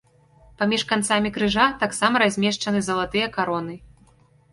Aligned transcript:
Паміж 0.59 0.85
канцамі 0.91 1.29
крыжа 1.35 1.65
таксама 1.83 2.15
размешчаны 2.23 2.79
залатыя 2.89 3.27
кароны. 3.37 3.75